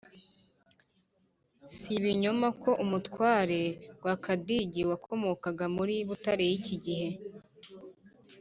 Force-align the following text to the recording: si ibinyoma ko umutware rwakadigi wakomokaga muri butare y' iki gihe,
si 1.75 1.87
ibinyoma 1.97 2.47
ko 2.61 2.71
umutware 2.83 3.59
rwakadigi 3.95 4.81
wakomokaga 4.89 5.65
muri 5.75 5.95
butare 6.09 6.45
y' 6.51 6.57
iki 6.59 6.75
gihe, 6.85 7.09